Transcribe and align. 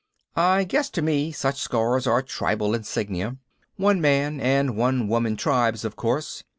I 0.35 0.63
guess 0.63 0.89
to 0.97 1.03
me 1.03 1.31
such 1.31 1.61
scars 1.61 2.07
are 2.07 2.23
tribal 2.23 2.73
insignia 2.73 3.37
one 3.75 4.01
man 4.01 4.39
and 4.41 4.75
one 4.75 5.07
woman 5.07 5.35
tribes 5.37 5.85
of 5.85 5.95
course. 5.95 6.43